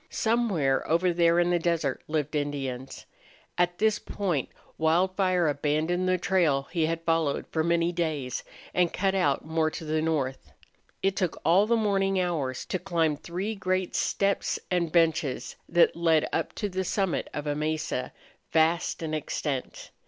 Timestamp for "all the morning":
11.45-12.19